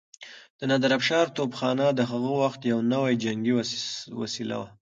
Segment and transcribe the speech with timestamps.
[0.59, 3.53] د نادرافشار توپخانه د هغه وخت يو نوی جنګي
[4.21, 4.69] وسيله وه.